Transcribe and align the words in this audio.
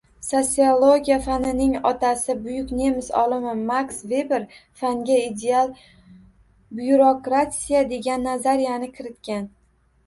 Sosiologiya 0.25 1.17
fanining 1.25 1.75
otasi, 1.89 2.35
buyuk 2.45 2.73
nemis 2.79 3.11
olimi 3.25 3.53
Maks 3.67 4.01
Veber 4.15 4.49
fanga 4.83 5.21
ideal 5.29 5.71
byurokratiya 6.81 7.87
degan 7.95 8.31
nazariyani 8.33 8.93
kiritgan 8.99 9.49